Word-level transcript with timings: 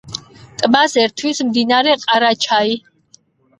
ტბას 0.61 0.95
ერთვის 1.01 1.43
მდინარე 1.51 1.95
ყარაჩაი. 2.07 2.83